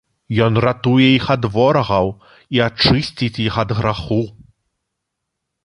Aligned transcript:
Ён 0.45 0.53
ратуе 0.65 1.09
іх 1.17 1.25
ад 1.33 1.43
ворагаў 1.57 2.07
і 2.57 2.63
ачысціць 2.69 3.41
іх 3.47 3.61
ад 3.65 3.77
граху. 3.81 4.21